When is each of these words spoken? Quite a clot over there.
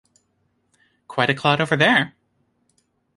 Quite 1.07 1.29
a 1.29 1.35
clot 1.35 1.61
over 1.61 1.75
there. 1.75 2.15